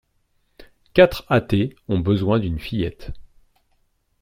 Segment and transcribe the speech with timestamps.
[0.95, 3.11] Quatre athées ont besoin d'une fillette.